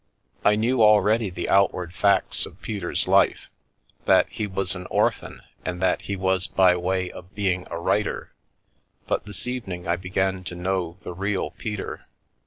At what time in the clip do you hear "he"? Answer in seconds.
4.31-4.47, 6.01-6.15